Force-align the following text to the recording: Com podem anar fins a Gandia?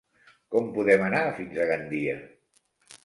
Com 0.53 0.71
podem 0.77 1.05
anar 1.09 1.21
fins 1.41 1.59
a 1.59 1.69
Gandia? 1.73 2.17